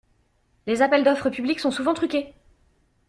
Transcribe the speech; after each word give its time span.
Les 0.65 0.81
appels 0.81 1.03
d'offre 1.03 1.29
publics 1.29 1.59
sont 1.59 1.69
souvent 1.69 1.93
truqués. 1.93 2.33